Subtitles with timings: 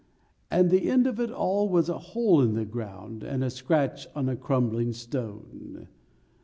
[0.49, 4.07] And the end of it all was a hole in the ground And a scratch
[4.15, 5.89] on a crumbling stone.